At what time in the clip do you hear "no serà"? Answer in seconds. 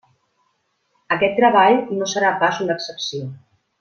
1.99-2.33